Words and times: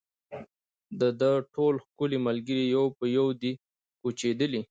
د 0.99 1.01
ده 1.19 1.31
ټول 1.53 1.73
ښکلي 1.85 2.17
ملګري 2.27 2.65
یو 2.75 2.85
په 2.97 3.05
یو 3.17 3.27
دي 3.41 3.51
کوچېدلي 4.01 4.59